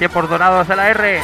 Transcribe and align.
tiempos 0.00 0.30
dorados 0.30 0.66
de 0.66 0.76
la 0.76 0.88
R. 0.88 1.20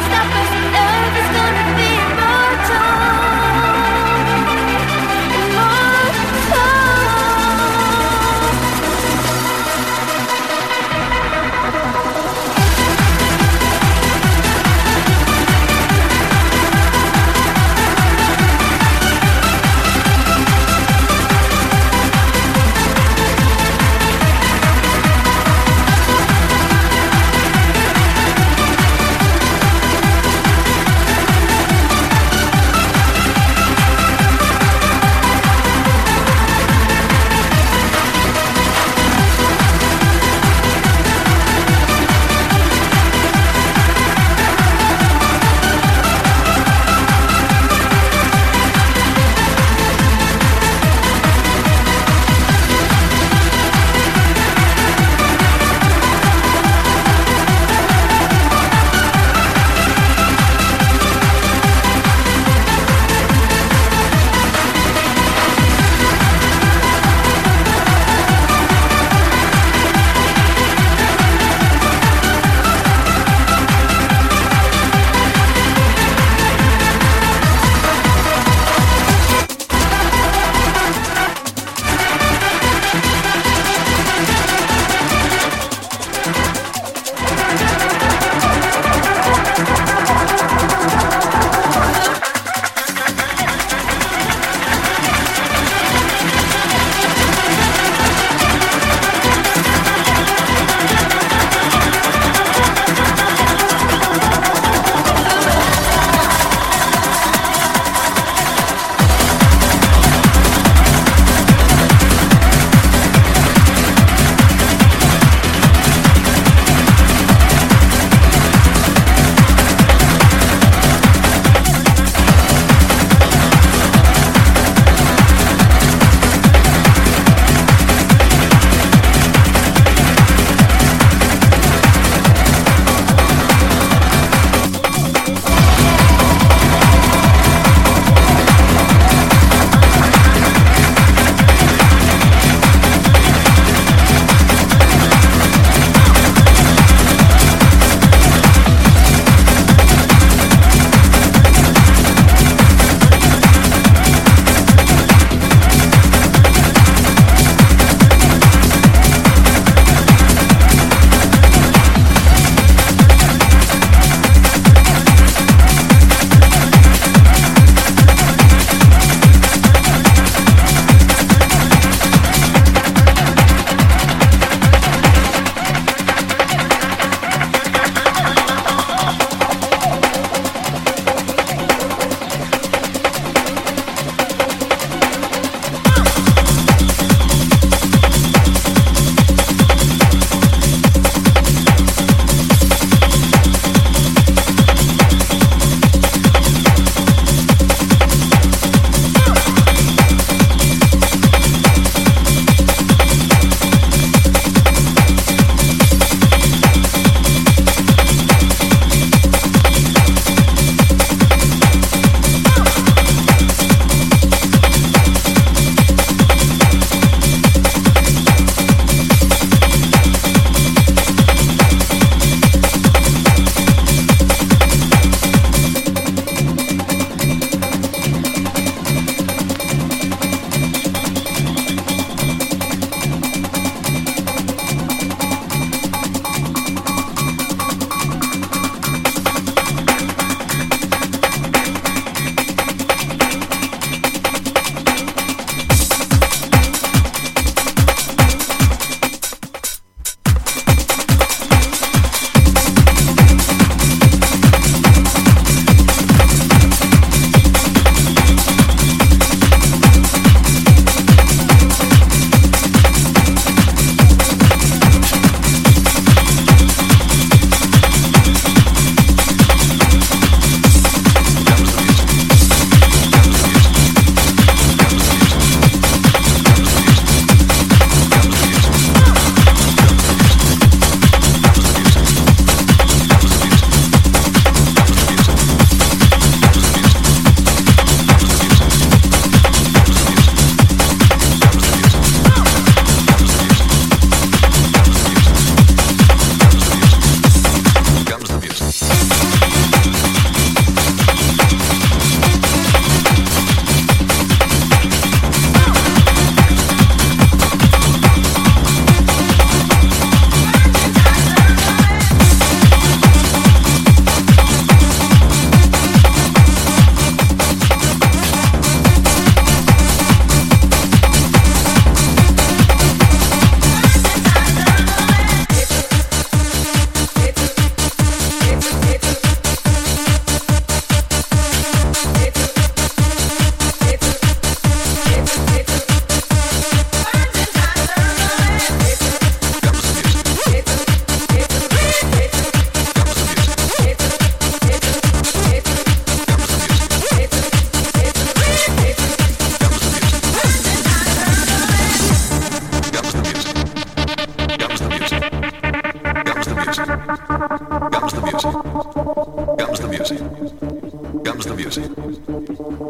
Comes 361.37 361.46
the 361.49 361.55
music. 361.55 361.85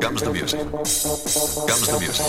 Comes 0.01 0.23
the 0.23 0.33
music. 0.33 0.61
Comes 1.67 1.87
the 1.89 1.99
music. 1.99 2.27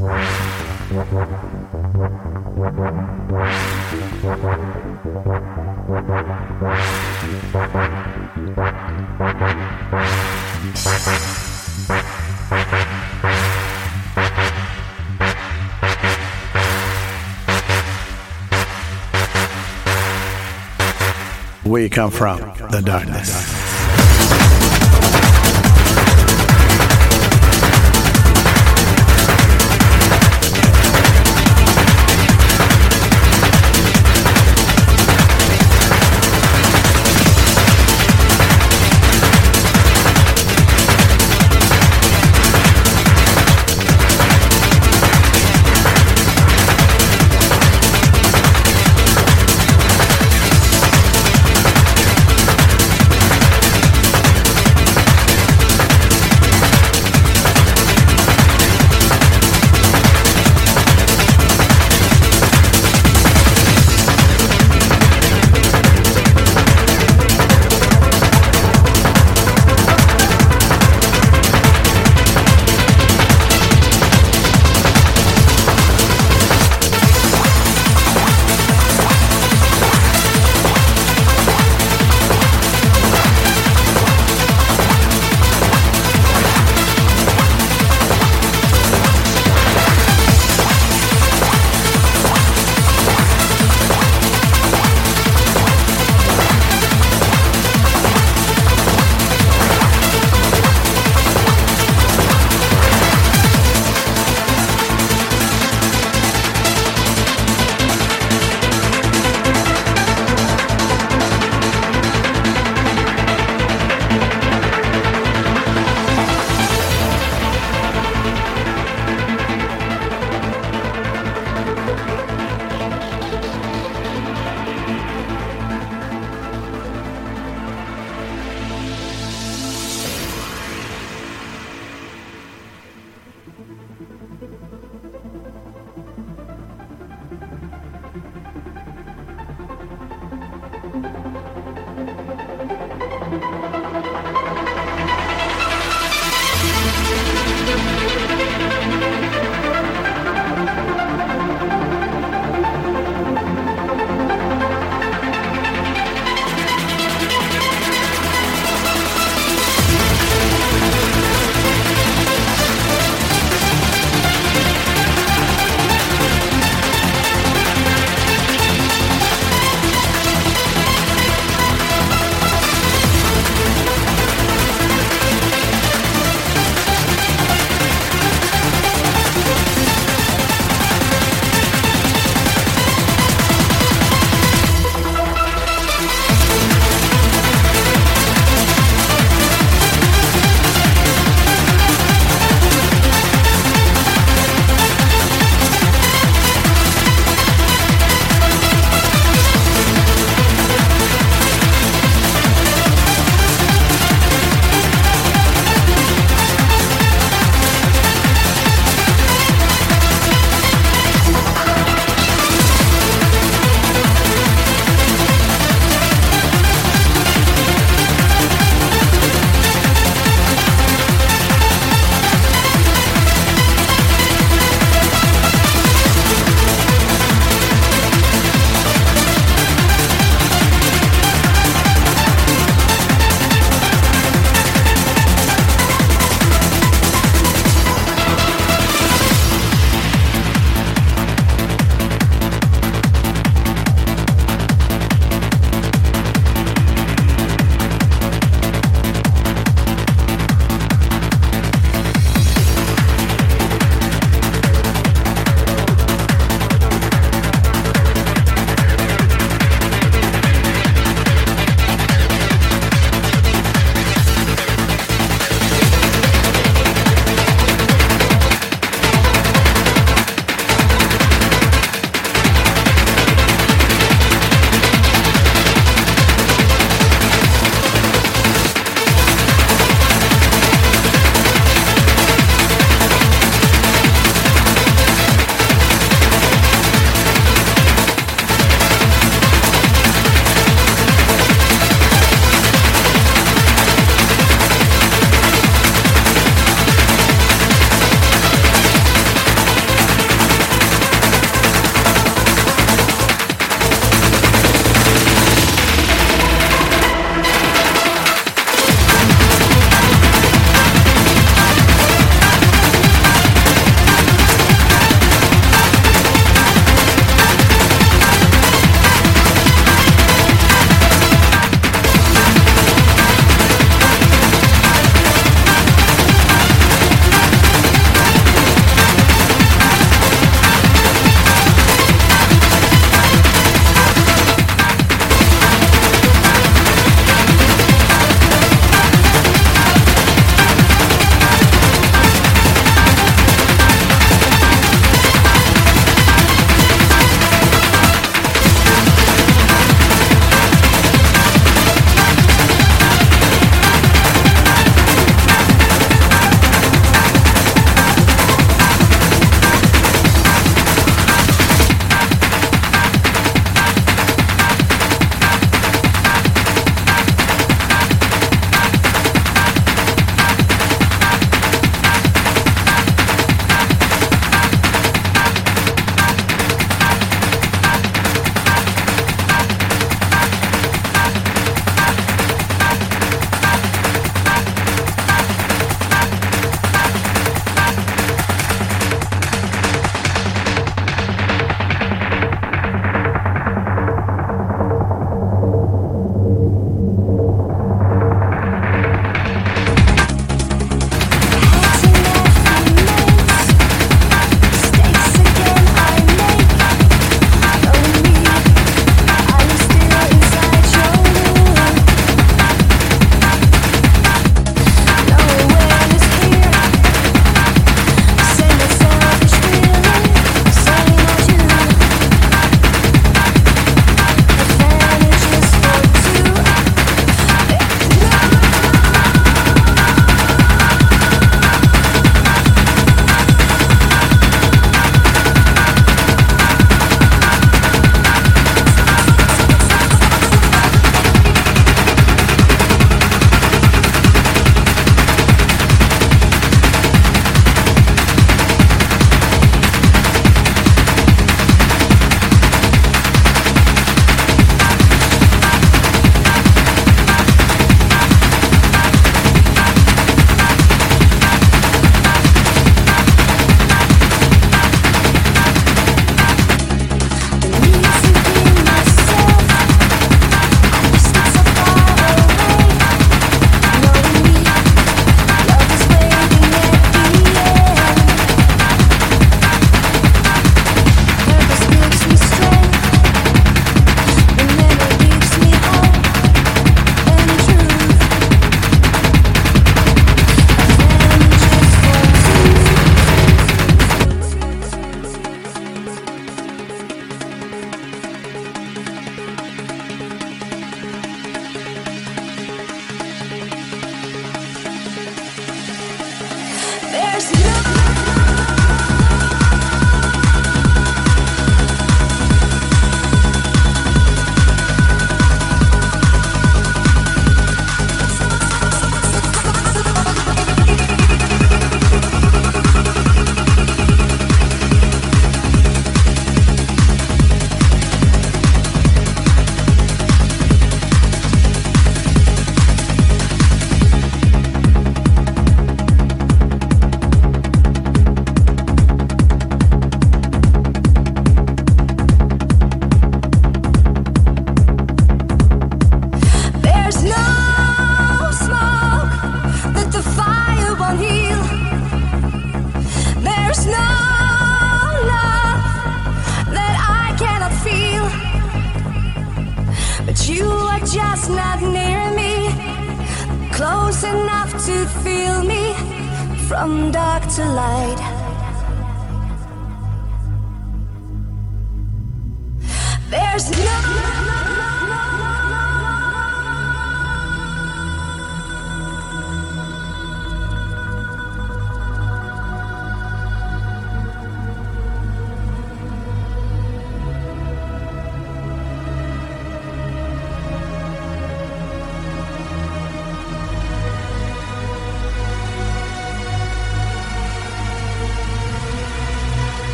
We 0.00 0.08
come 21.90 22.10
from 22.10 22.38
the 22.70 22.82
darkness. 22.82 23.49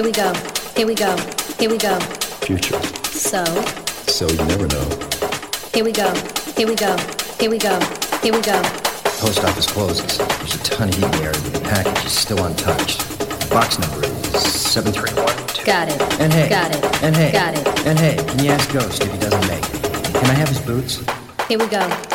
Here 0.00 0.06
we 0.06 0.12
go. 0.12 0.32
Here 0.74 0.86
we 0.86 0.94
go. 0.94 1.14
Here 1.58 1.68
we 1.68 1.76
go. 1.76 2.00
Future. 2.40 2.80
So. 3.04 3.44
So 4.06 4.26
you 4.26 4.42
never 4.46 4.66
know. 4.66 4.88
Here 5.74 5.84
we 5.84 5.92
go. 5.92 6.10
Here 6.56 6.66
we 6.66 6.74
go. 6.74 6.96
Here 7.38 7.50
we 7.50 7.58
go. 7.58 7.78
Here 8.22 8.32
we 8.32 8.40
go. 8.40 8.62
Post 9.20 9.44
office 9.44 9.70
closes. 9.70 10.16
There's 10.16 10.54
a 10.54 10.58
ton 10.60 10.88
of 10.88 10.94
heat 10.94 11.04
in 11.04 11.10
the 11.10 11.22
air. 11.24 11.32
The 11.32 11.60
package 11.60 12.02
is 12.06 12.12
still 12.12 12.42
untouched. 12.46 13.00
Box 13.50 13.78
number 13.78 14.06
is 14.06 14.42
731. 14.42 15.66
Got 15.66 15.88
it. 15.88 16.00
And 16.18 16.32
hey. 16.32 16.48
Got 16.48 16.74
it. 16.74 16.82
And 17.02 17.14
hey. 17.14 17.32
Got 17.32 17.58
it. 17.58 17.86
And 17.86 17.98
hey, 17.98 18.16
can 18.16 18.42
you 18.42 18.52
ask 18.52 18.72
Ghost 18.72 19.04
if 19.04 19.12
he 19.12 19.18
doesn't 19.18 19.46
make 19.48 19.62
it? 19.62 20.14
Can 20.14 20.30
I 20.30 20.32
have 20.32 20.48
his 20.48 20.60
boots? 20.62 21.04
Here 21.46 21.58
we 21.58 21.66
go. 21.66 22.09